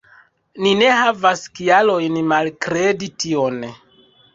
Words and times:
Ni 0.65 0.71
ne 0.79 0.87
havas 1.01 1.45
kialojn 1.61 2.19
malkredi 2.35 3.15
tion. 3.23 3.67